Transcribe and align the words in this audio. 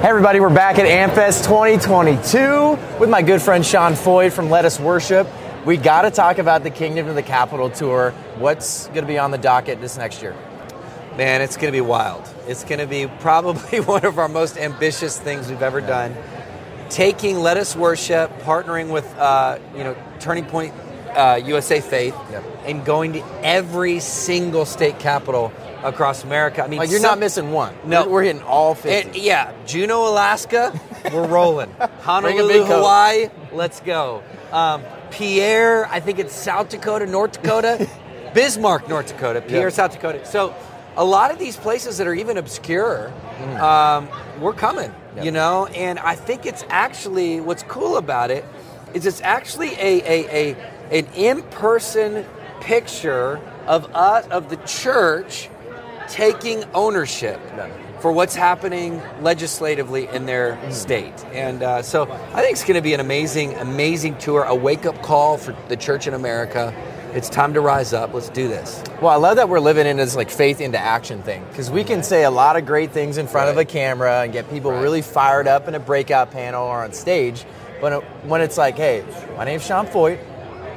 Hey 0.00 0.08
everybody, 0.08 0.40
we're 0.40 0.48
back 0.48 0.78
at 0.78 0.86
AmFest 0.86 1.44
2022 1.44 2.98
with 2.98 3.10
my 3.10 3.20
good 3.20 3.42
friend 3.42 3.66
Sean 3.66 3.92
Feucht 3.92 4.32
from 4.32 4.48
Let 4.48 4.64
Us 4.64 4.80
Worship. 4.80 5.28
We 5.66 5.76
got 5.76 6.02
to 6.02 6.10
talk 6.10 6.38
about 6.38 6.62
the 6.62 6.70
Kingdom 6.70 7.06
of 7.08 7.14
the 7.16 7.22
Capitol 7.22 7.68
tour. 7.68 8.12
What's 8.38 8.86
going 8.86 9.02
to 9.02 9.06
be 9.06 9.18
on 9.18 9.30
the 9.30 9.36
docket 9.36 9.78
this 9.82 9.98
next 9.98 10.22
year? 10.22 10.34
Man, 11.18 11.42
it's 11.42 11.56
going 11.58 11.66
to 11.66 11.76
be 11.76 11.82
wild. 11.82 12.26
It's 12.46 12.64
going 12.64 12.78
to 12.78 12.86
be 12.86 13.08
probably 13.20 13.80
one 13.80 14.06
of 14.06 14.18
our 14.18 14.28
most 14.28 14.56
ambitious 14.56 15.20
things 15.20 15.50
we've 15.50 15.60
ever 15.60 15.82
done. 15.82 16.16
Taking 16.88 17.38
Let 17.40 17.58
Us 17.58 17.76
Worship, 17.76 18.30
partnering 18.38 18.90
with 18.90 19.06
uh, 19.18 19.58
you 19.76 19.84
know 19.84 19.94
Turning 20.18 20.46
Point 20.46 20.72
uh, 21.14 21.38
USA 21.44 21.82
Faith, 21.82 22.16
Yep. 22.30 22.44
and 22.64 22.84
going 22.86 23.12
to 23.12 23.24
every 23.44 24.00
single 24.00 24.64
state 24.64 24.98
capital 24.98 25.52
across 25.82 26.24
America. 26.24 26.62
I 26.64 26.68
mean, 26.68 26.78
Like 26.78 26.90
you're 26.90 27.00
some- 27.00 27.10
not 27.10 27.18
missing 27.18 27.52
one. 27.52 27.74
No. 27.84 28.04
we're, 28.04 28.10
we're 28.12 28.22
hitting 28.24 28.42
all 28.42 28.74
50. 28.74 28.90
And, 29.08 29.16
yeah, 29.16 29.52
Juneau, 29.66 30.08
Alaska, 30.08 30.78
we're 31.12 31.26
rolling. 31.26 31.70
Honolulu. 32.02 32.64
Hawaii, 32.64 33.28
let's 33.52 33.80
go. 33.80 34.22
Um, 34.52 34.82
Pierre, 35.10 35.86
I 35.86 36.00
think 36.00 36.18
it's 36.18 36.34
South 36.34 36.68
Dakota, 36.68 37.06
North 37.06 37.32
Dakota, 37.40 37.88
Bismarck, 38.34 38.88
North 38.88 39.08
Dakota, 39.08 39.40
Pierre, 39.40 39.62
Yeah. 39.62 39.68
South 39.70 39.92
Dakota. 39.92 40.24
So 40.26 40.54
a 40.96 41.04
lot 41.04 41.30
of 41.30 41.38
these 41.38 41.56
places 41.56 41.98
that 41.98 42.06
are 42.06 42.14
even 42.14 42.36
obscure, 42.36 43.12
um, 43.60 44.08
we're 44.40 44.52
coming, 44.52 44.90
Mm. 44.90 45.16
Yeah. 45.16 45.22
you 45.24 45.30
know. 45.32 45.66
And 45.66 45.98
I 45.98 46.14
think 46.14 46.46
it's 46.46 46.64
actually 46.68 47.40
what's 47.40 47.64
cool 47.64 47.96
about 47.96 48.30
it 48.30 48.44
is 48.94 49.06
it's 49.06 49.20
actually 49.22 49.72
a, 49.74 50.02
a, 50.04 50.52
a 50.52 50.56
an 50.98 51.06
in-person 51.14 52.24
picture 52.60 53.40
of 53.66 53.92
us 53.94 54.26
of 54.28 54.50
the 54.50 54.56
church 54.58 55.48
taking 56.10 56.64
ownership 56.74 57.40
for 58.00 58.12
what's 58.12 58.34
happening 58.34 59.00
legislatively 59.22 60.08
in 60.08 60.26
their 60.26 60.58
state. 60.70 61.14
And 61.32 61.62
uh, 61.62 61.82
so 61.82 62.10
I 62.34 62.40
think 62.42 62.52
it's 62.52 62.64
going 62.64 62.74
to 62.76 62.82
be 62.82 62.94
an 62.94 63.00
amazing, 63.00 63.54
amazing 63.54 64.18
tour, 64.18 64.42
a 64.44 64.54
wake 64.54 64.86
up 64.86 65.00
call 65.02 65.36
for 65.38 65.54
the 65.68 65.76
church 65.76 66.06
in 66.06 66.14
America. 66.14 66.74
It's 67.12 67.28
time 67.28 67.54
to 67.54 67.60
rise 67.60 67.92
up. 67.92 68.14
Let's 68.14 68.28
do 68.28 68.48
this. 68.48 68.82
Well, 69.02 69.10
I 69.10 69.16
love 69.16 69.36
that 69.36 69.48
we're 69.48 69.60
living 69.60 69.86
in 69.86 69.96
this 69.96 70.14
like 70.16 70.30
faith 70.30 70.60
into 70.60 70.78
action 70.78 71.22
thing 71.22 71.44
because 71.50 71.70
we 71.70 71.84
can 71.84 72.02
say 72.02 72.24
a 72.24 72.30
lot 72.30 72.56
of 72.56 72.64
great 72.66 72.92
things 72.92 73.18
in 73.18 73.26
front 73.26 73.50
of 73.50 73.56
a 73.58 73.64
camera 73.64 74.22
and 74.22 74.32
get 74.32 74.48
people 74.50 74.70
Right. 74.70 74.80
really 74.82 75.02
fired 75.02 75.48
up 75.48 75.66
in 75.68 75.74
a 75.74 75.80
breakout 75.80 76.30
panel 76.30 76.64
or 76.64 76.82
on 76.84 76.92
stage. 76.92 77.44
But 77.80 77.92
it- 77.94 78.04
when 78.24 78.40
it's 78.40 78.56
like, 78.56 78.76
hey, 78.76 79.02
my 79.36 79.44
name's 79.44 79.66
Sean 79.66 79.86
Feucht, 79.86 80.18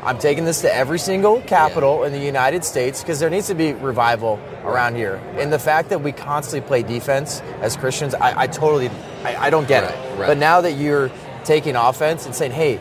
I'm 0.06 0.18
taking 0.20 0.46
this 0.46 0.62
to 0.62 0.74
every 0.74 1.00
single 1.00 1.42
capital 1.42 2.04
in 2.04 2.12
the 2.14 2.20
United 2.20 2.64
States 2.66 3.02
because 3.02 3.20
there 3.20 3.30
needs 3.30 3.48
to 3.48 3.56
be 3.56 3.74
revival 3.74 4.40
around 4.64 4.96
here. 4.96 5.16
And 5.38 5.52
the 5.52 5.60
fact 5.60 5.90
that 5.90 6.02
we 6.02 6.12
constantly 6.12 6.68
play 6.68 6.84
defense 6.84 7.42
as 7.62 7.78
Christians, 7.78 8.14
I, 8.16 8.44
I 8.44 8.48
totally, 8.48 8.90
I, 9.24 9.48
I 9.48 9.50
don't 9.50 9.68
get 9.68 9.84
Right, 9.84 9.94
it. 9.94 10.20
right. 10.20 10.28
But 10.28 10.38
now 10.38 10.62
that 10.62 10.74
you're 10.74 11.10
taking 11.46 11.76
offense 11.76 12.26
and 12.26 12.36
saying, 12.36 12.52
hey, 12.52 12.78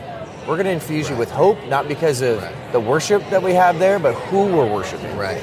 we're 0.47 0.55
going 0.55 0.65
to 0.65 0.71
infuse 0.71 1.09
you 1.09 1.15
with 1.15 1.31
hope, 1.31 1.57
not 1.67 1.87
because 1.87 2.21
of 2.21 2.41
Right. 2.41 2.71
the 2.73 2.79
worship 2.79 3.21
that 3.29 3.41
we 3.41 3.53
have 3.53 3.79
there, 3.79 3.99
but 3.99 4.13
who 4.13 4.45
we're 4.47 4.71
worshiping. 4.71 5.15
Right. 5.17 5.41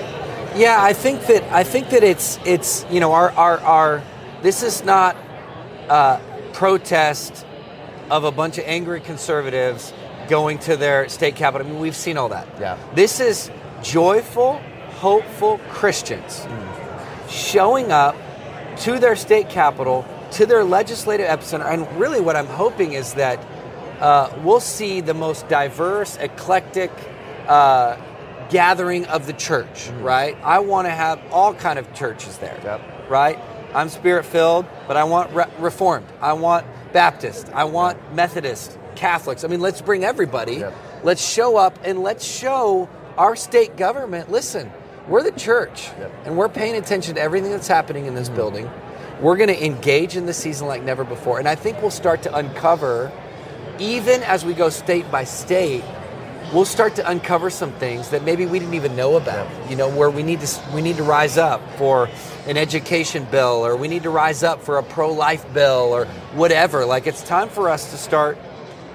Yeah, 0.56 0.76
I 0.82 0.92
think 0.92 1.26
that 1.26 1.44
I 1.52 1.62
think 1.62 1.90
that 1.90 2.02
it's 2.02 2.38
it's 2.44 2.84
you 2.90 2.98
know 2.98 3.12
our 3.12 3.30
our, 3.32 3.60
our 3.60 4.02
this 4.42 4.64
is 4.64 4.84
not 4.84 5.16
a 5.88 6.20
protest 6.52 7.46
of 8.10 8.24
a 8.24 8.32
bunch 8.32 8.58
of 8.58 8.64
angry 8.66 9.00
conservatives 9.00 9.92
going 10.30 10.58
to 10.60 10.76
their 10.76 11.08
state 11.08 11.36
capital. 11.36 11.66
I 11.66 11.70
mean, 11.70 11.80
we've 11.80 11.96
seen 11.96 12.16
all 12.16 12.30
that. 12.30 12.46
Yeah. 12.58 12.78
This 12.94 13.20
is 13.20 13.50
joyful, 13.82 14.62
hopeful 15.00 15.58
Christians 15.68 16.46
showing 17.28 17.92
up 17.92 18.16
to 18.78 18.98
their 18.98 19.16
state 19.16 19.48
capital, 19.48 20.06
to 20.32 20.46
their 20.46 20.64
legislative 20.64 21.26
epicenter, 21.26 21.66
and 21.66 21.86
really 22.00 22.20
what 22.20 22.36
I'm 22.36 22.46
hoping 22.46 22.92
is 22.92 23.14
that 23.14 23.38
uh, 24.00 24.32
we'll 24.42 24.60
see 24.60 25.00
the 25.00 25.14
most 25.14 25.48
diverse, 25.48 26.16
eclectic 26.16 26.90
uh, 27.46 27.96
gathering 28.48 29.04
of 29.06 29.26
the 29.26 29.32
church. 29.32 29.90
Right? 30.00 30.36
I 30.42 30.60
want 30.60 30.86
to 30.86 30.92
have 30.92 31.20
all 31.30 31.54
kind 31.54 31.78
of 31.78 31.92
churches 31.94 32.38
there. 32.38 32.58
Yep. 32.64 33.10
Right? 33.10 33.38
I'm 33.74 33.88
spirit 33.88 34.24
filled, 34.24 34.66
but 34.88 34.96
I 34.96 35.04
want 35.04 35.32
re- 35.32 35.44
Reformed. 35.58 36.06
I 36.20 36.32
want 36.32 36.66
Baptist. 36.92 37.50
I 37.54 37.64
want 37.64 37.98
Methodist, 38.14 38.78
Catholics. 39.00 39.44
I 39.44 39.48
mean, 39.48 39.60
let's 39.60 39.80
bring 39.80 40.04
everybody. 40.04 40.56
Yep. 40.56 40.74
Let's 41.02 41.26
show 41.26 41.56
up 41.56 41.78
and 41.84 42.02
let's 42.02 42.24
show 42.24 42.88
our 43.16 43.34
state 43.34 43.76
government. 43.78 44.30
Listen, 44.30 44.70
we're 45.08 45.22
the 45.22 45.32
church, 45.32 45.88
Yep. 45.88 45.96
Mm-hmm. 45.98 46.26
and 46.28 46.36
we're 46.36 46.50
paying 46.50 46.76
attention 46.76 47.14
to 47.14 47.20
everything 47.20 47.50
that's 47.50 47.66
happening 47.66 48.04
in 48.04 48.14
this 48.14 48.28
building. 48.28 48.70
We're 49.22 49.36
going 49.36 49.48
to 49.48 49.64
engage 49.64 50.16
in 50.16 50.26
the 50.26 50.34
season 50.34 50.66
like 50.66 50.82
never 50.82 51.02
before, 51.04 51.38
and 51.38 51.48
I 51.48 51.54
think 51.54 51.80
we'll 51.80 51.90
start 51.90 52.22
to 52.24 52.34
uncover, 52.34 53.10
even 53.78 54.22
as 54.22 54.44
we 54.44 54.52
go 54.52 54.68
state 54.68 55.10
by 55.10 55.24
state, 55.24 55.82
we'll 56.52 56.64
start 56.66 56.96
to 56.96 57.08
uncover 57.08 57.48
some 57.50 57.72
things 57.72 58.10
that 58.10 58.24
maybe 58.24 58.44
we 58.46 58.58
didn't 58.58 58.74
even 58.74 58.96
know 58.96 59.16
about. 59.16 59.48
You 59.70 59.76
know, 59.76 59.88
where 59.88 60.10
we 60.10 60.22
need 60.22 60.40
to 60.40 60.60
we 60.74 60.82
need 60.82 60.96
to 60.98 61.02
rise 61.04 61.38
up 61.38 61.60
for 61.78 62.08
an 62.46 62.56
education 62.58 63.26
bill, 63.30 63.64
or 63.64 63.76
we 63.76 63.88
need 63.88 64.02
to 64.04 64.10
rise 64.10 64.42
up 64.42 64.62
for 64.62 64.76
a 64.78 64.82
pro-life 64.82 65.44
bill, 65.54 65.88
or 65.92 66.04
whatever. 66.34 66.84
Like 66.84 67.06
it's 67.06 67.22
time 67.22 67.48
for 67.48 67.68
us 67.70 67.90
to 67.92 67.96
start 67.96 68.36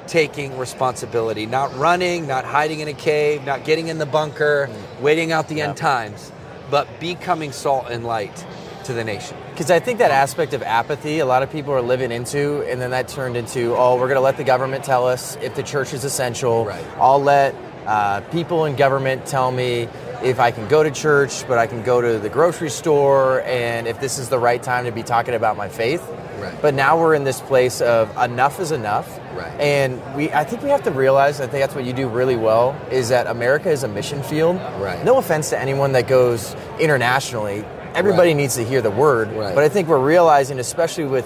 taking 0.08 0.58
responsibility, 0.58 1.46
not 1.46 1.76
running, 1.78 2.28
not 2.28 2.46
hiding 2.46 2.80
in 2.80 2.88
a 2.88 2.94
cave, 2.94 3.44
not 3.44 3.64
getting 3.64 3.88
in 3.88 3.98
the 3.98 4.06
bunker, 4.06 4.70
waiting 5.02 5.32
out 5.32 5.48
the 5.48 5.62
end 5.62 5.78
times, 5.78 6.32
but 6.70 7.00
becoming 7.00 7.52
salt 7.52 7.88
and 7.90 8.06
light 8.06 8.46
to 8.86 8.94
the 8.94 9.04
nation. 9.04 9.38
Because 9.52 9.72
I 9.72 9.80
think 9.80 10.00
that 10.00 10.12
aspect 10.12 10.54
of 10.54 10.62
apathy, 10.62 11.20
a 11.20 11.26
lot 11.26 11.44
of 11.44 11.52
people 11.52 11.74
are 11.74 11.82
living 11.82 12.12
into, 12.12 12.62
and 12.70 12.80
then 12.80 12.92
that 12.92 13.08
turned 13.08 13.36
into, 13.36 13.76
oh, 13.76 13.96
we're 13.96 14.08
going 14.08 14.16
to 14.16 14.22
let 14.22 14.38
the 14.38 14.44
government 14.44 14.84
tell 14.84 15.08
us 15.08 15.38
if 15.38 15.56
the 15.56 15.64
church 15.64 15.94
is 15.94 16.04
essential. 16.04 16.66
Right. 16.66 16.86
I'll 16.98 17.22
let 17.22 17.56
uh, 17.86 18.22
people 18.32 18.66
in 18.66 18.76
government 18.76 19.26
tell 19.26 19.52
me 19.52 19.88
if 20.24 20.40
I 20.40 20.52
can 20.52 20.68
go 20.68 20.84
to 20.84 20.92
church, 20.92 21.48
but 21.48 21.58
I 21.58 21.68
can 21.68 21.84
go 21.84 22.02
to 22.02 22.20
the 22.20 22.30
grocery 22.30 22.70
store, 22.70 23.42
and 23.42 23.88
if 23.88 24.00
this 24.00 24.18
is 24.18 24.30
the 24.30 24.40
right 24.40 24.62
time 24.62 24.86
to 24.86 24.92
be 24.92 25.04
talking 25.04 25.34
about 25.34 25.58
my 25.58 25.70
faith. 25.70 26.02
Right. 26.46 26.62
But 26.62 26.74
now 26.74 27.00
we're 27.00 27.14
in 27.16 27.24
this 27.24 27.42
place 27.42 27.82
of 27.82 28.10
enough 28.18 28.60
is 28.60 28.72
enough. 28.72 29.20
Right. 29.36 29.52
And 29.60 30.02
we, 30.16 30.32
I 30.32 30.44
think 30.44 30.62
we 30.64 30.70
have 30.70 30.84
to 30.84 30.92
realize, 30.92 31.42
I 31.42 31.48
think 31.48 31.62
that's 31.62 31.76
what 31.76 31.86
you 31.86 31.94
do 31.94 32.08
really 32.08 32.36
well, 32.36 32.76
is 32.92 33.10
that 33.10 33.28
America 33.28 33.70
is 33.70 33.84
a 33.84 33.88
mission 33.88 34.24
field. 34.24 34.58
Right. 34.80 35.04
No 35.04 35.18
offense 35.18 35.50
to 35.50 35.60
anyone 35.60 35.92
that 35.94 36.08
goes 36.08 36.56
internationally. 36.80 37.66
Everybody 37.94 38.30
Right. 38.30 38.38
needs 38.38 38.56
to 38.56 38.64
hear 38.64 38.82
the 38.82 38.92
word. 38.92 39.32
Right. 39.34 39.56
But 39.56 39.64
I 39.64 39.70
think 39.70 39.88
we're 39.88 40.00
realizing, 40.00 40.60
especially 40.60 41.06
with 41.06 41.26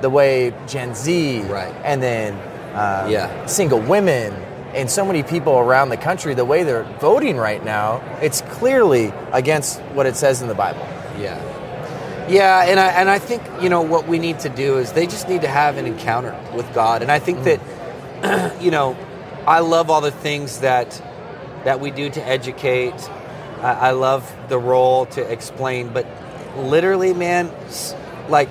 the 0.00 0.10
way 0.10 0.52
Gen 0.66 0.94
Z 0.94 1.42
Right. 1.42 1.74
and 1.84 2.02
then 2.02 2.34
uh, 2.74 3.06
Yeah. 3.08 3.46
single 3.46 3.80
women 3.80 4.32
and 4.74 4.88
so 4.90 5.04
many 5.04 5.22
people 5.22 5.58
around 5.58 5.88
the 5.88 5.96
country, 5.96 6.34
the 6.34 6.44
way 6.44 6.62
they're 6.62 6.84
voting 7.00 7.36
right 7.38 7.64
now, 7.64 8.00
it's 8.20 8.42
clearly 8.42 9.12
against 9.32 9.80
what 9.94 10.06
it 10.06 10.14
says 10.14 10.42
in 10.42 10.48
the 10.48 10.54
Bible. 10.54 10.86
Yeah. 11.18 11.38
Yeah, 12.28 12.64
and 12.66 12.78
I 12.78 12.88
and 12.88 13.08
I 13.08 13.18
think 13.18 13.42
you 13.62 13.68
know 13.68 13.82
what 13.82 14.06
we 14.06 14.18
need 14.18 14.40
to 14.40 14.48
do 14.48 14.78
is 14.78 14.92
they 14.92 15.06
just 15.06 15.28
need 15.28 15.42
to 15.42 15.48
have 15.48 15.76
an 15.76 15.86
encounter 15.86 16.38
with 16.54 16.72
God, 16.74 17.02
and 17.02 17.10
I 17.10 17.18
think 17.18 17.44
that 17.44 18.60
you 18.62 18.70
know 18.70 18.96
I 19.46 19.60
love 19.60 19.90
all 19.90 20.00
the 20.00 20.10
things 20.10 20.60
that 20.60 21.02
that 21.64 21.80
we 21.80 21.90
do 21.90 22.10
to 22.10 22.22
educate. 22.22 22.94
I, 23.60 23.72
I 23.72 23.90
love 23.92 24.30
the 24.48 24.58
role 24.58 25.06
to 25.06 25.22
explain, 25.22 25.92
but 25.92 26.06
literally, 26.56 27.14
man, 27.14 27.50
like 28.28 28.48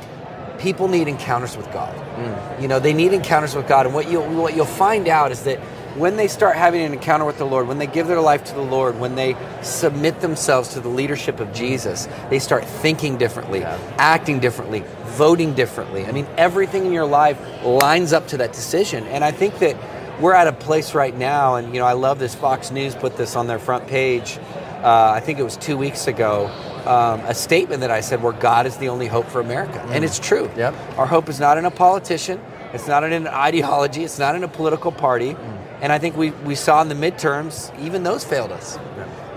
people 0.60 0.88
need 0.88 1.08
encounters 1.08 1.56
with 1.56 1.72
God. 1.72 1.96
Mm. 1.96 2.62
You 2.62 2.68
know, 2.68 2.80
they 2.80 2.94
need 2.94 3.14
encounters 3.14 3.56
with 3.56 3.68
God, 3.68 3.86
and 3.86 3.94
what 3.94 4.10
you 4.10 4.22
what 4.22 4.56
you'll 4.56 4.66
find 4.66 5.08
out 5.08 5.32
is 5.32 5.44
that 5.44 5.60
when 5.98 6.16
they 6.16 6.28
start 6.28 6.56
having 6.56 6.82
an 6.82 6.94
encounter 6.94 7.26
with 7.26 7.38
the 7.38 7.46
Lord, 7.46 7.68
when 7.68 7.78
they 7.80 7.88
give 7.88 8.08
their 8.08 8.22
life 8.22 8.44
to 8.46 8.54
the 8.54 8.62
Lord, 8.62 9.00
when 9.00 9.16
they 9.16 9.36
submit 9.62 10.22
themselves 10.22 10.70
to 10.74 10.80
the 10.80 10.90
leadership 10.90 11.40
of 11.40 11.54
Jesus, 11.54 12.08
they 12.30 12.40
start 12.40 12.64
thinking 12.66 13.18
differently, 13.18 13.60
Yeah. 13.62 13.78
acting 13.98 14.40
differently, 14.40 14.84
voting 15.06 15.54
differently. 15.54 16.06
I 16.06 16.12
mean, 16.12 16.28
everything 16.38 16.86
in 16.86 16.94
your 16.94 17.06
life 17.06 17.38
lines 17.64 18.14
up 18.14 18.28
to 18.30 18.38
that 18.38 18.54
decision. 18.54 19.06
And 19.08 19.24
I 19.24 19.32
think 19.32 19.60
that 19.60 19.76
we're 20.20 20.34
at 20.34 20.48
a 20.48 20.54
place 20.54 20.94
right 20.94 21.16
now, 21.16 21.56
and 21.56 21.74
you 21.74 21.80
know, 21.80 21.86
I 21.88 21.94
love 21.94 22.20
this. 22.20 22.34
Fox 22.36 22.72
News 22.72 22.96
put 22.96 23.18
this 23.18 23.36
on 23.36 23.48
their 23.48 23.60
front 23.60 23.88
page. 23.88 24.40
Uh, 24.84 25.12
I 25.16 25.20
think 25.20 25.40
it 25.40 25.44
was 25.44 25.58
two 25.58 25.78
weeks 25.78 26.08
ago. 26.08 26.50
Um, 26.86 27.20
a 27.26 27.34
statement 27.34 27.82
that 27.82 27.92
I 27.92 28.00
said 28.02 28.24
where 28.24 28.32
God 28.34 28.66
is 28.66 28.78
the 28.78 28.88
only 28.90 29.08
hope 29.08 29.28
for 29.28 29.42
America, 29.42 29.84
and 29.90 30.06
it's 30.06 30.20
true. 30.20 30.50
Yep. 30.56 30.74
Our 30.98 31.06
hope 31.06 31.28
is 31.28 31.40
not 31.40 31.58
in 31.58 31.66
a 31.66 31.72
politician. 31.72 32.40
It's 32.74 32.88
not 32.88 33.04
in 33.04 33.12
an 33.12 33.28
ideology. 33.28 34.04
It's 34.04 34.20
not 34.20 34.36
in 34.36 34.44
a 34.44 34.48
political 34.48 34.92
party. 34.92 35.36
And 35.82 35.94
I 35.94 36.00
think 36.00 36.18
we, 36.18 36.32
we 36.32 36.56
saw 36.56 36.82
in 36.82 36.90
the 36.90 36.96
midterms, 36.96 37.78
even 37.80 38.04
those 38.04 38.24
failed 38.24 38.52
us. 38.52 38.78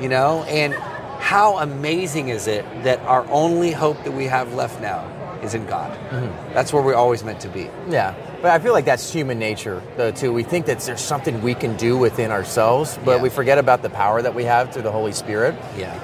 You 0.00 0.08
know, 0.08 0.42
and 0.44 0.72
how 1.20 1.58
amazing 1.58 2.30
is 2.30 2.46
it 2.46 2.64
that 2.84 2.98
our 3.00 3.28
only 3.30 3.72
hope 3.72 4.02
that 4.04 4.12
we 4.12 4.24
have 4.24 4.54
left 4.54 4.80
now 4.80 5.04
is 5.42 5.52
in 5.52 5.66
God? 5.66 5.90
Mm-hmm. 6.08 6.54
That's 6.54 6.72
where 6.72 6.82
we're 6.82 6.94
always 6.94 7.22
meant 7.22 7.40
to 7.40 7.48
be. 7.48 7.68
Yeah, 7.90 8.14
but 8.40 8.50
I 8.52 8.58
feel 8.58 8.72
like 8.72 8.86
that's 8.86 9.12
human 9.12 9.38
nature, 9.38 9.82
though, 9.98 10.10
too. 10.10 10.32
We 10.32 10.42
think 10.42 10.64
that 10.66 10.80
there's 10.80 11.02
something 11.02 11.42
we 11.42 11.54
can 11.54 11.76
do 11.76 11.98
within 11.98 12.30
ourselves, 12.30 12.98
but 13.04 13.16
Yeah. 13.16 13.22
we 13.22 13.28
forget 13.28 13.58
about 13.58 13.82
the 13.82 13.90
power 13.90 14.22
that 14.22 14.34
we 14.34 14.44
have 14.44 14.72
through 14.72 14.82
the 14.82 14.92
Holy 14.92 15.12
Spirit. 15.12 15.54
Yeah. 15.76 15.94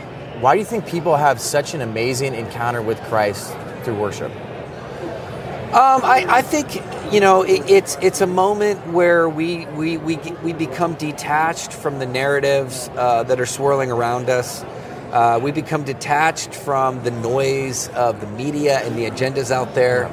Why 0.40 0.52
do 0.52 0.58
you 0.58 0.66
think 0.66 0.86
people 0.86 1.16
have 1.16 1.40
such 1.40 1.72
an 1.72 1.80
amazing 1.80 2.34
encounter 2.34 2.82
with 2.82 3.00
Christ 3.04 3.56
through 3.84 3.94
worship? 3.98 4.30
Um, 5.72 6.02
I, 6.04 6.26
I 6.28 6.42
think 6.42 6.82
you 7.12 7.20
know 7.20 7.42
it, 7.42 7.70
it's 7.70 7.96
it's 8.02 8.20
a 8.22 8.26
moment 8.26 8.86
where 8.88 9.28
we 9.28 9.66
we, 9.66 9.98
we 9.98 10.16
we 10.42 10.52
become 10.52 10.94
detached 10.94 11.72
from 11.72 11.98
the 12.00 12.06
narratives 12.06 12.90
uh, 12.96 13.22
that 13.24 13.40
are 13.40 13.46
swirling 13.46 13.90
around 13.90 14.30
us. 14.30 14.64
Uh, 15.12 15.38
we 15.42 15.52
become 15.52 15.84
detached 15.84 16.54
from 16.54 17.02
the 17.04 17.12
noise 17.12 17.88
of 17.90 18.20
the 18.20 18.26
media 18.28 18.80
and 18.80 18.96
the 18.96 19.10
agendas 19.10 19.50
out 19.50 19.74
there, 19.74 20.06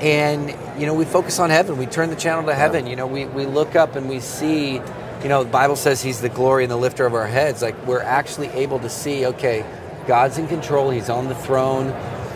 and 0.00 0.50
you 0.80 0.86
know 0.86 0.94
we 0.94 1.04
focus 1.04 1.38
on 1.40 1.50
heaven. 1.50 1.78
We 1.78 1.86
turn 1.86 2.10
the 2.10 2.16
channel 2.16 2.44
to 2.46 2.54
heaven. 2.54 2.86
You 2.86 2.96
know 2.96 3.06
we 3.06 3.26
we 3.26 3.46
look 3.46 3.76
up 3.76 3.96
and 3.96 4.08
we 4.08 4.20
see. 4.20 4.74
You 5.22 5.28
know 5.28 5.44
the 5.44 5.50
Bible 5.50 5.76
says 5.76 6.02
He's 6.02 6.20
the 6.20 6.28
glory 6.28 6.64
and 6.64 6.70
the 6.70 6.76
lifter 6.76 7.06
of 7.06 7.14
our 7.14 7.26
heads. 7.26 7.62
Like 7.62 7.76
we're 7.86 8.02
actually 8.02 8.48
able 8.48 8.78
to 8.80 8.90
see. 8.90 9.26
Okay, 9.26 9.64
God's 10.06 10.38
in 10.38 10.48
control. 10.48 10.90
He's 10.90 11.10
on 11.10 11.28
the 11.28 11.34
throne. 11.34 11.88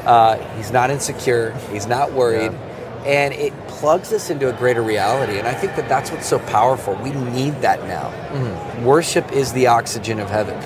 Uh, 0.06 0.37
he's 0.56 0.70
not 0.70 0.91
insecure. 0.91 1.52
He's 1.70 1.87
not 1.87 2.12
worried. 2.12 2.52
Yeah. 2.52 2.67
And 3.06 3.32
it 3.35 3.55
plugs 3.67 4.12
us 4.12 4.29
into 4.29 4.49
a 4.49 4.52
greater 4.52 4.82
reality. 4.82 5.38
And 5.38 5.49
I 5.49 5.55
think 5.55 5.75
that 5.76 5.88
that's 5.88 6.11
what's 6.11 6.26
so 6.26 6.38
powerful. 6.38 6.94
We 6.97 7.12
need 7.12 7.55
that 7.62 7.82
now. 7.85 8.11
Mm-hmm. 8.32 8.85
Worship 8.85 9.32
is 9.32 9.52
the 9.55 9.69
oxygen 9.69 10.20
of 10.20 10.29
heaven. 10.29 10.56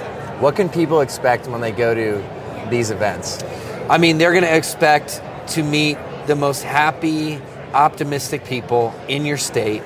What 0.41 0.57
can 0.57 0.69
people 0.69 1.01
expect 1.01 1.47
when 1.47 1.61
they 1.61 1.71
go 1.71 1.95
to 1.95 2.71
these 2.71 2.91
events? 2.91 3.43
I 3.89 3.99
mean, 3.99 4.19
they're 4.19 4.33
going 4.33 4.45
to 4.45 4.57
expect 4.57 5.23
to 5.49 5.63
meet 5.63 5.97
the 6.27 6.35
most 6.35 6.63
happy, 6.65 7.41
optimistic 7.73 8.45
people 8.45 8.93
in 9.09 9.25
your 9.25 9.37
state 9.37 9.83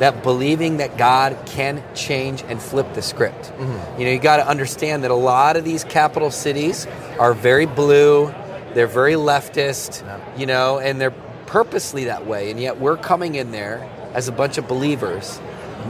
that 0.00 0.24
believing 0.24 0.78
that 0.78 0.96
God 0.96 1.38
can 1.46 1.82
change 1.94 2.42
and 2.48 2.60
flip 2.60 2.92
the 2.94 3.02
script. 3.02 3.44
Mm-hmm. 3.44 4.00
You 4.00 4.06
know, 4.06 4.12
you 4.12 4.18
got 4.18 4.38
to 4.38 4.48
understand 4.48 5.04
that 5.04 5.12
a 5.12 5.14
lot 5.14 5.56
of 5.56 5.64
these 5.64 5.84
capital 5.84 6.32
cities 6.32 6.88
are 7.20 7.34
very 7.34 7.66
blue, 7.66 8.34
they're 8.74 8.86
very 8.86 9.14
leftist, 9.14 10.02
yeah. 10.02 10.38
you 10.38 10.46
know, 10.46 10.78
and 10.78 11.00
they're 11.00 11.14
purposely 11.46 12.04
that 12.04 12.26
way. 12.26 12.50
And 12.50 12.58
yet 12.60 12.80
we're 12.80 12.96
coming 12.96 13.34
in 13.34 13.50
there 13.50 13.88
as 14.14 14.28
a 14.28 14.32
bunch 14.32 14.58
of 14.58 14.66
believers, 14.68 15.40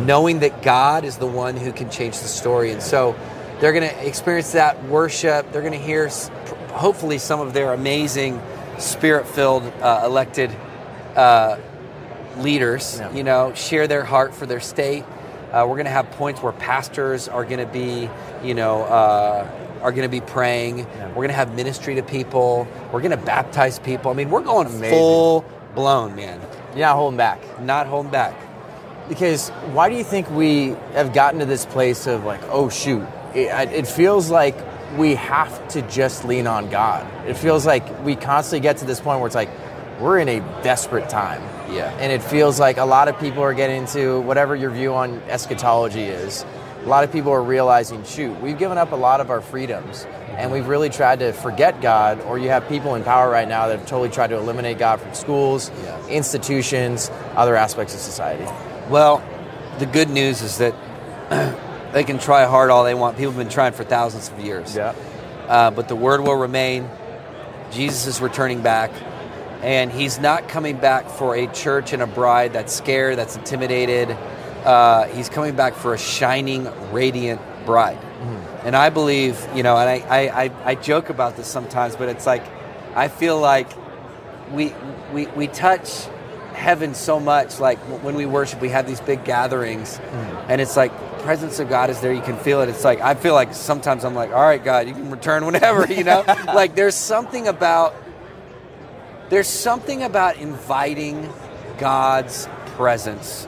knowing 0.01 0.41
that 0.41 0.63
God 0.63 1.05
is 1.05 1.19
the 1.19 1.27
one 1.27 1.57
who 1.57 1.73
can 1.73 1.91
change 1.91 2.19
the 2.19 2.29
story. 2.29 2.73
And 2.73 2.83
so 2.83 3.15
they're 3.61 3.73
going 3.73 3.89
to 3.89 4.07
experience 4.07 4.53
that 4.53 4.83
worship. 4.85 5.53
They're 5.53 5.63
going 5.63 5.73
to 5.73 5.79
hear, 5.79 6.09
hopefully, 6.71 7.19
some 7.19 7.41
of 7.41 7.53
their 7.53 7.73
amazing 7.73 8.41
spirit 8.79 9.29
filled 9.29 9.63
uh, 9.81 10.03
elected 10.05 10.51
uh, 11.15 11.59
leaders, 12.39 12.99
yeah. 12.99 13.13
you 13.15 13.23
know, 13.23 13.55
share 13.55 13.87
their 13.87 14.05
heart 14.05 14.35
for 14.35 14.47
their 14.47 14.61
state. 14.61 15.05
Uh, 15.53 15.67
we're 15.69 15.77
going 15.77 15.85
to 15.85 15.91
have 15.91 16.11
points 16.13 16.43
where 16.43 16.53
pastors 16.53 17.29
are 17.29 17.45
going 17.45 17.61
to 17.61 17.73
be, 17.73 18.09
you 18.43 18.55
know, 18.55 18.83
uh, 18.83 19.47
are 19.83 19.93
going 19.93 20.09
to 20.09 20.09
be 20.09 20.21
praying. 20.21 20.79
Yeah. 20.79 21.09
We're 21.09 21.15
going 21.15 21.29
to 21.29 21.35
have 21.35 21.55
ministry 21.55 21.97
to 21.97 22.03
people. 22.03 22.67
We're 22.93 23.01
going 23.01 23.11
to 23.11 23.25
baptize 23.25 23.79
people. 23.79 24.11
I 24.11 24.15
mean, 24.15 24.31
we're 24.31 24.43
going 24.43 24.67
Amazing. 24.67 24.91
full 24.91 25.45
blown, 25.75 26.15
man. 26.15 26.41
You're 26.71 26.87
not 26.87 26.97
holding 26.97 27.19
back. 27.19 27.61
Not 27.61 27.87
holding 27.87 28.13
back. 28.13 28.35
Because 29.09 29.51
why 29.73 29.89
do 29.89 29.97
you 29.97 30.05
think 30.05 30.31
we 30.31 30.69
have 30.95 31.13
gotten 31.13 31.41
to 31.41 31.47
this 31.47 31.67
place 31.67 32.07
of 32.07 32.25
like, 32.25 32.41
oh 32.45 32.69
shoot, 32.69 33.07
it, 33.35 33.49
it 33.73 33.87
feels 33.87 34.31
like 34.31 34.57
we 34.97 35.15
have 35.17 35.69
to 35.69 35.83
just 35.83 36.25
lean 36.25 36.47
on 36.47 36.71
God. 36.71 37.07
It 37.27 37.35
feels 37.35 37.67
like 37.67 38.05
we 38.05 38.15
constantly 38.15 38.61
get 38.61 38.79
to 38.79 38.85
this 38.85 39.01
point 39.01 39.19
where 39.21 39.27
it's 39.27 39.35
like 39.35 39.51
we're 40.01 40.19
in 40.19 40.29
a 40.29 40.41
desperate 40.63 41.09
time. 41.09 41.43
Yeah. 41.73 41.91
And 41.99 42.13
it 42.13 42.23
feels 42.23 42.61
like 42.61 42.77
a 42.77 42.85
lot 42.85 43.09
of 43.09 43.19
people 43.19 43.43
are 43.43 43.55
getting 43.55 43.83
into 43.83 44.21
whatever 44.21 44.55
your 44.55 44.71
view 44.71 44.95
on 44.95 45.21
eschatology 45.29 46.03
is 46.03 46.45
a 46.83 46.89
lot 46.89 47.05
of 47.05 47.13
people 47.13 47.31
are 47.31 47.43
realizing, 47.43 48.05
shoot, 48.05 48.39
we've 48.41 48.59
given 48.59 48.77
up 48.77 48.93
a 48.93 48.97
lot 48.97 49.21
of 49.21 49.31
our 49.31 49.41
freedoms 49.41 50.05
and 50.37 50.51
we've 50.51 50.67
really 50.67 50.89
tried 50.89 51.21
to 51.21 51.33
forget 51.33 51.81
God, 51.81 52.21
or 52.23 52.39
you 52.39 52.49
have 52.49 52.69
people 52.69 52.95
in 52.95 53.05
power 53.05 53.31
right 53.31 53.47
now 53.47 53.69
that 53.69 53.79
have 53.79 53.89
totally 53.89 54.09
tried 54.09 54.29
to 54.29 54.37
eliminate 54.37 54.79
God 54.79 55.01
from 55.01 55.15
schools, 55.15 55.71
yeah. 55.85 56.07
institutions, 56.09 57.11
other 57.37 57.55
aspects 57.55 57.95
of 57.95 58.01
society. 58.01 58.45
Well, 58.89 59.23
the 59.79 59.87
good 59.87 60.11
news 60.11 60.43
is 60.43 60.59
that 60.59 60.75
they 61.93 62.03
can 62.03 62.19
try 62.19 62.47
hard 62.47 62.71
all 62.71 62.83
they 62.83 62.95
want. 62.95 63.17
People 63.17 63.33
have 63.33 63.39
been 63.39 63.49
trying 63.49 63.73
for 63.73 63.85
thousands 63.85 64.31
of 64.31 64.41
years. 64.41 64.75
Yeah. 64.75 64.95
Uh, 65.47 65.71
but 65.71 65.89
the 65.89 65.97
word 65.97 66.23
will 66.23 66.35
remain. 66.35 66.89
Jesus 67.71 68.07
is 68.07 68.21
returning 68.21 68.63
back. 68.63 68.91
And 69.63 69.93
he's 69.93 70.19
not 70.19 70.49
coming 70.49 70.77
back 70.79 71.09
for 71.09 71.37
a 71.37 71.47
church 71.47 71.93
and 71.93 72.03
a 72.03 72.07
bride 72.07 72.55
that's 72.55 72.73
scared, 72.73 73.17
that's 73.17 73.37
intimidated, 73.37 74.17
uh, 74.65 75.07
he's 75.09 75.29
coming 75.29 75.57
back 75.57 75.75
for 75.75 75.95
a 75.95 75.99
shining, 75.99 76.69
radiant 76.93 77.41
bride. 77.67 77.99
Mm-hmm. 77.99 78.67
And 78.67 78.77
I 78.77 78.91
believe, 78.91 79.45
you 79.55 79.63
know, 79.63 79.77
and 79.77 79.89
I, 79.89 80.07
I, 80.09 80.45
I, 80.45 80.51
I, 80.65 80.75
joke 80.77 81.11
about 81.11 81.37
this 81.37 81.49
sometimes, 81.49 81.97
but 81.97 82.09
it's 82.09 82.27
like, 82.27 82.45
I 82.95 83.09
feel 83.09 83.39
like 83.39 83.69
we, 84.53 84.73
we, 85.13 85.27
we 85.29 85.49
touch 85.49 86.07
heaven 86.55 86.95
so 86.95 87.19
much. 87.19 87.59
Like 87.59 87.79
when 87.79 88.15
we 88.15 88.27
worship, 88.27 88.61
we 88.61 88.69
have 88.69 88.87
these 88.87 89.01
big 89.01 89.25
gatherings, 89.25 89.99
mm-hmm. 89.99 90.51
and 90.51 90.61
it's 90.61 90.77
like, 90.77 90.93
presence 91.23 91.61
of 91.61 91.69
God 91.69 91.89
is 91.89 92.01
there. 92.01 92.13
You 92.13 92.21
can 92.21 92.37
feel 92.37 92.61
it. 92.61 92.69
It's 92.69 92.85
like, 92.85 93.01
I 93.01 93.15
feel 93.15 93.35
like 93.35 93.55
sometimes 93.55 94.05
I'm 94.05 94.15
like, 94.15 94.31
all 94.31 94.43
right, 94.43 94.63
God, 94.63 94.89
you 94.89 94.93
can 94.93 95.11
return 95.11 95.47
whenever, 95.47 95.91
you 95.93 96.05
know? 96.05 96.25
like 96.47 96.75
there's 96.75 96.95
something 96.95 97.49
about, 97.49 97.95
there's 99.31 99.49
something 99.49 100.03
about 100.03 100.37
inviting 100.37 101.33
God's 101.79 102.49
presence 102.77 103.47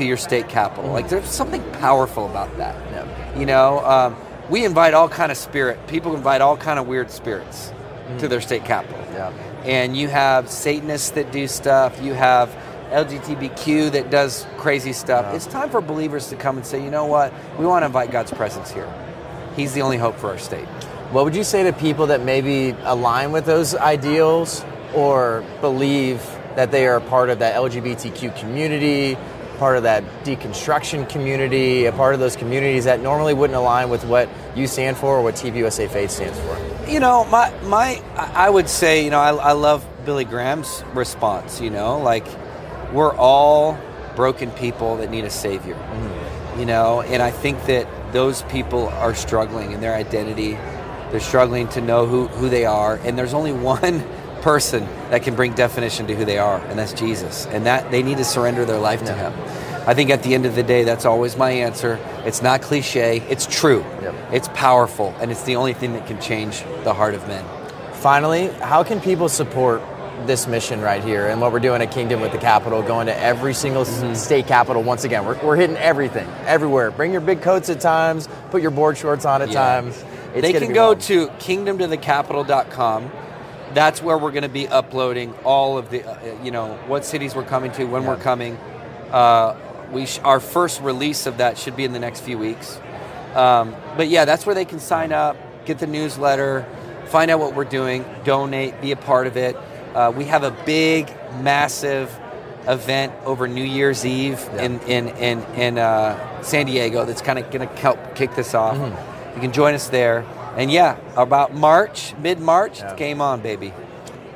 to 0.00 0.06
your 0.06 0.16
state 0.16 0.48
capital. 0.48 0.90
Like 0.90 1.08
there's 1.08 1.28
something 1.28 1.62
powerful 1.72 2.26
about 2.26 2.56
that. 2.56 3.38
You 3.38 3.46
know, 3.46 3.80
um, 3.80 4.16
we 4.48 4.64
invite 4.64 4.94
all 4.94 5.08
kind 5.08 5.30
of 5.30 5.38
spirit. 5.38 5.86
People 5.86 6.16
invite 6.16 6.40
all 6.40 6.56
kind 6.56 6.78
of 6.78 6.86
weird 6.86 7.10
spirits 7.10 7.72
mm. 8.06 8.18
to 8.18 8.26
their 8.26 8.40
state 8.40 8.64
capital. 8.64 8.98
Yeah. 9.12 9.32
And 9.64 9.96
you 9.96 10.08
have 10.08 10.50
Satanists 10.50 11.10
that 11.10 11.30
do 11.30 11.46
stuff. 11.46 12.00
You 12.02 12.14
have 12.14 12.48
LGBTQ 12.90 13.92
that 13.92 14.10
does 14.10 14.46
crazy 14.56 14.94
stuff. 14.94 15.26
Yeah. 15.26 15.36
It's 15.36 15.46
time 15.46 15.68
for 15.68 15.82
believers 15.82 16.28
to 16.30 16.36
come 16.36 16.56
and 16.56 16.64
say, 16.64 16.82
you 16.82 16.90
know 16.90 17.04
what? 17.04 17.32
We 17.58 17.66
want 17.66 17.82
to 17.82 17.86
invite 17.86 18.10
God's 18.10 18.32
presence 18.32 18.70
here. 18.70 18.92
He's 19.54 19.74
the 19.74 19.82
only 19.82 19.98
hope 19.98 20.16
for 20.16 20.30
our 20.30 20.38
state. 20.38 20.66
What 21.12 21.24
would 21.24 21.36
you 21.36 21.44
say 21.44 21.64
to 21.64 21.72
people 21.74 22.06
that 22.06 22.22
maybe 22.22 22.74
align 22.84 23.32
with 23.32 23.44
those 23.44 23.74
ideals 23.74 24.64
or 24.94 25.44
believe 25.60 26.22
that 26.56 26.70
they 26.70 26.86
are 26.86 27.00
part 27.00 27.28
of 27.30 27.40
that 27.40 27.54
LGBTQ 27.54 28.38
community 28.38 29.16
part 29.60 29.76
of 29.76 29.82
that 29.82 30.02
deconstruction 30.24 31.06
community, 31.08 31.84
a 31.84 31.92
part 31.92 32.14
of 32.14 32.20
those 32.20 32.34
communities 32.34 32.84
that 32.84 33.00
normally 33.00 33.34
wouldn't 33.34 33.56
align 33.56 33.90
with 33.90 34.02
what 34.04 34.26
you 34.56 34.66
stand 34.66 34.96
for 34.96 35.18
or 35.18 35.22
what 35.22 35.34
TPUSA 35.34 35.90
Faith 35.90 36.10
stands 36.10 36.38
for? 36.40 36.90
You 36.90 36.98
know, 36.98 37.26
my 37.26 37.52
my 37.64 38.02
I 38.16 38.48
would 38.48 38.70
say, 38.70 39.04
you 39.04 39.10
know, 39.10 39.20
I, 39.20 39.34
I 39.34 39.52
love 39.52 39.86
Billy 40.06 40.24
Graham's 40.24 40.82
response. 40.94 41.60
You 41.60 41.68
know, 41.68 41.98
like 41.98 42.26
we're 42.92 43.14
all 43.14 43.78
broken 44.16 44.50
people 44.52 44.96
that 44.96 45.10
need 45.10 45.24
a 45.24 45.30
savior. 45.30 45.74
Mm-hmm. 45.74 46.60
You 46.60 46.66
know, 46.66 47.02
and 47.02 47.22
I 47.22 47.30
think 47.30 47.66
that 47.66 47.86
those 48.12 48.42
people 48.44 48.88
are 48.88 49.14
struggling 49.14 49.72
in 49.72 49.80
their 49.82 49.94
identity. 49.94 50.52
They're 51.10 51.20
struggling 51.20 51.68
to 51.68 51.82
know 51.82 52.06
who, 52.06 52.28
who 52.28 52.48
they 52.48 52.64
are, 52.64 52.96
and 53.04 53.18
there's 53.18 53.34
only 53.34 53.52
one 53.74 54.02
person 54.42 54.84
that 55.10 55.22
can 55.22 55.34
bring 55.34 55.54
definition 55.54 56.06
to 56.06 56.14
who 56.14 56.24
they 56.24 56.38
are, 56.38 56.58
and 56.66 56.78
that's 56.78 56.92
Jesus. 56.92 57.46
And 57.46 57.66
that 57.66 57.90
they 57.90 58.02
need 58.02 58.18
to 58.18 58.24
surrender 58.24 58.64
their 58.64 58.78
life 58.78 59.04
to 59.04 59.14
Him. 59.14 59.32
I 59.86 59.94
think 59.94 60.10
at 60.10 60.22
the 60.22 60.34
end 60.34 60.46
of 60.46 60.54
the 60.54 60.62
day, 60.62 60.84
that's 60.84 61.04
always 61.04 61.36
my 61.36 61.50
answer. 61.50 61.98
It's 62.24 62.42
not 62.42 62.60
cliche, 62.62 63.22
it's 63.28 63.46
true, 63.46 63.80
yep. 64.02 64.14
it's 64.32 64.48
powerful, 64.48 65.14
and 65.20 65.30
it's 65.30 65.42
the 65.44 65.56
only 65.56 65.72
thing 65.72 65.94
that 65.94 66.06
can 66.06 66.20
change 66.20 66.62
the 66.84 66.92
heart 66.92 67.14
of 67.14 67.26
men. 67.26 67.44
Finally, 67.94 68.48
how 68.60 68.84
can 68.84 69.00
people 69.00 69.28
support 69.28 69.82
this 70.26 70.46
mission 70.46 70.82
right 70.82 71.02
here 71.02 71.28
and 71.28 71.40
what 71.40 71.50
we're 71.50 71.60
doing 71.60 71.80
at 71.80 71.90
Kingdom 71.90 72.20
with 72.20 72.32
the 72.32 72.38
Capitol, 72.38 72.82
going 72.82 73.06
to 73.06 73.18
every 73.18 73.54
single 73.54 73.84
mm-hmm. 73.84 74.14
state 74.14 74.46
capital 74.46 74.82
once 74.82 75.04
again? 75.04 75.24
We're, 75.24 75.42
we're 75.44 75.56
hitting 75.56 75.76
everything, 75.76 76.28
everywhere. 76.44 76.90
Bring 76.90 77.12
your 77.12 77.22
big 77.22 77.40
coats 77.40 77.70
at 77.70 77.80
times, 77.80 78.28
put 78.50 78.60
your 78.60 78.70
board 78.70 78.98
shorts 78.98 79.24
on 79.24 79.40
at 79.40 79.48
yeah. 79.48 79.80
times. 79.80 80.04
It's 80.34 80.42
they 80.42 80.52
can 80.52 80.72
go 80.72 80.92
fun. 80.92 81.00
to 81.00 81.26
kingdomtothecapital.com 81.26 83.10
that's 83.74 84.02
where 84.02 84.18
we're 84.18 84.32
going 84.32 84.42
to 84.42 84.48
be 84.48 84.68
uploading 84.68 85.34
all 85.44 85.78
of 85.78 85.90
the, 85.90 86.04
uh, 86.04 86.42
you 86.42 86.50
know, 86.50 86.74
what 86.86 87.04
cities 87.04 87.34
we're 87.34 87.44
coming 87.44 87.72
to, 87.72 87.84
when 87.84 88.02
yeah. 88.02 88.08
we're 88.08 88.16
coming. 88.16 88.56
Uh, 89.10 89.56
we 89.92 90.06
sh- 90.06 90.20
our 90.24 90.40
first 90.40 90.80
release 90.80 91.26
of 91.26 91.38
that 91.38 91.58
should 91.58 91.76
be 91.76 91.84
in 91.84 91.92
the 91.92 91.98
next 91.98 92.20
few 92.20 92.38
weeks. 92.38 92.80
Um, 93.34 93.74
but 93.96 94.08
yeah, 94.08 94.24
that's 94.24 94.46
where 94.46 94.54
they 94.54 94.64
can 94.64 94.80
sign 94.80 95.12
up, 95.12 95.36
get 95.64 95.78
the 95.78 95.86
newsletter, 95.86 96.66
find 97.06 97.30
out 97.30 97.38
what 97.38 97.54
we're 97.54 97.64
doing, 97.64 98.04
donate, 98.24 98.80
be 98.80 98.92
a 98.92 98.96
part 98.96 99.26
of 99.26 99.36
it. 99.36 99.56
Uh, 99.94 100.12
we 100.16 100.24
have 100.24 100.42
a 100.42 100.50
big, 100.64 101.12
massive 101.40 102.16
event 102.66 103.12
over 103.24 103.48
New 103.48 103.64
Year's 103.64 104.04
Eve 104.04 104.38
yeah. 104.52 104.62
in 104.62 104.80
in 104.80 105.08
in, 105.08 105.42
in 105.54 105.78
uh, 105.78 106.42
San 106.42 106.66
Diego 106.66 107.04
that's 107.04 107.22
kind 107.22 107.38
of 107.38 107.50
going 107.50 107.66
to 107.66 107.74
help 107.76 108.14
kick 108.14 108.34
this 108.34 108.54
off. 108.54 108.76
Mm-hmm. 108.76 109.34
You 109.34 109.40
can 109.40 109.52
join 109.52 109.74
us 109.74 109.88
there. 109.88 110.24
And 110.60 110.70
yeah, 110.70 110.98
about 111.16 111.54
March, 111.54 112.14
mid 112.18 112.38
March, 112.38 112.80
yeah. 112.80 112.94
game 112.94 113.22
on, 113.22 113.40
baby. 113.40 113.72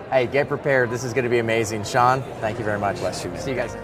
Hey, 0.09 0.27
get 0.27 0.49
prepared. 0.49 0.89
This 0.89 1.05
is 1.05 1.13
going 1.13 1.25
to 1.25 1.29
be 1.29 1.39
amazing. 1.39 1.85
Sean, 1.85 2.23
thank 2.41 2.59
you 2.59 2.65
very 2.65 2.79
much. 2.79 2.97
Bless 2.97 3.23
you. 3.23 3.31
Man. 3.31 3.41
See 3.43 3.51
you 3.51 3.57
guys. 3.57 3.77